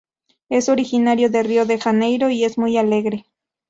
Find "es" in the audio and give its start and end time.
0.49-0.67, 2.43-2.57